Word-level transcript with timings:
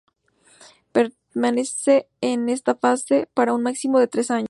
Permanecen 0.93 2.05
en 2.21 2.49
esta 2.49 2.73
fase 2.75 3.29
para 3.35 3.53
un 3.53 3.61
máximo 3.61 3.99
de 3.99 4.07
tres 4.07 4.31
años. 4.31 4.39